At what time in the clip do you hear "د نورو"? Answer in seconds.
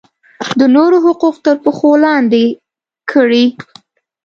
0.59-0.97